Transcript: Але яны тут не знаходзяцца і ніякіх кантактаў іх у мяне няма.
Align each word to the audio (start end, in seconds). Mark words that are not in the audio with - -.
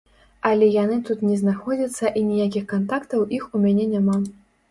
Але 0.51 0.67
яны 0.83 0.95
тут 1.09 1.19
не 1.31 1.35
знаходзяцца 1.41 2.11
і 2.21 2.25
ніякіх 2.31 2.65
кантактаў 2.73 3.29
іх 3.39 3.45
у 3.59 3.65
мяне 3.67 3.85
няма. 3.93 4.17